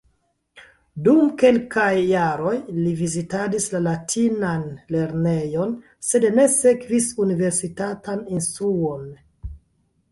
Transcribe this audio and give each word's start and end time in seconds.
Dum 1.07 1.19
kelkaj 1.41 1.91
jaroj 1.97 2.53
li 2.77 2.93
vizitadis 3.03 3.69
la 3.75 3.83
latinan 3.89 4.65
lernejon, 4.97 5.77
sed 6.11 6.27
ne 6.41 6.49
sekvis 6.59 7.13
universitatan 7.29 8.27
instruon. 8.41 9.09